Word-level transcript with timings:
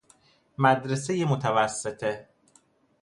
مدرسۀ 0.57 1.25
متوسطه 1.25 2.27